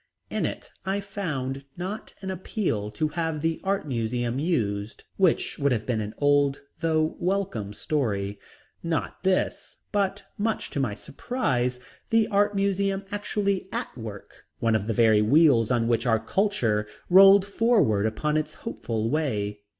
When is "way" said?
19.07-19.59